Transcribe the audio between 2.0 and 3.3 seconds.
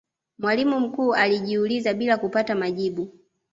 kupata majibu